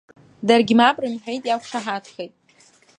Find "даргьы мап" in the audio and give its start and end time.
0.47-0.97